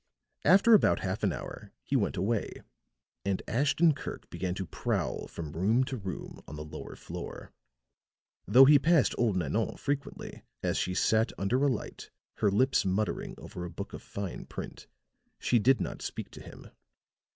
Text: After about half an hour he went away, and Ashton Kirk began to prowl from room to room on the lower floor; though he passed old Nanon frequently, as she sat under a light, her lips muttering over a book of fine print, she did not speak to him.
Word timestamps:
After 0.45 0.73
about 0.73 1.01
half 1.01 1.21
an 1.21 1.31
hour 1.31 1.73
he 1.83 1.95
went 1.95 2.17
away, 2.17 2.63
and 3.23 3.39
Ashton 3.47 3.93
Kirk 3.93 4.27
began 4.31 4.55
to 4.55 4.65
prowl 4.65 5.27
from 5.27 5.51
room 5.51 5.83
to 5.83 5.95
room 5.95 6.41
on 6.47 6.55
the 6.55 6.63
lower 6.65 6.95
floor; 6.95 7.51
though 8.47 8.65
he 8.65 8.79
passed 8.79 9.13
old 9.19 9.37
Nanon 9.37 9.77
frequently, 9.77 10.41
as 10.63 10.77
she 10.79 10.95
sat 10.95 11.31
under 11.37 11.63
a 11.63 11.67
light, 11.67 12.09
her 12.37 12.49
lips 12.49 12.83
muttering 12.83 13.35
over 13.37 13.63
a 13.63 13.69
book 13.69 13.93
of 13.93 14.01
fine 14.01 14.47
print, 14.47 14.87
she 15.37 15.59
did 15.59 15.79
not 15.79 16.01
speak 16.01 16.31
to 16.31 16.41
him. 16.41 16.71